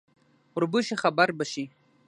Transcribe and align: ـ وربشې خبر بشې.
ـ 0.27 0.53
وربشې 0.53 0.95
خبر 1.03 1.29
بشې. 1.37 1.65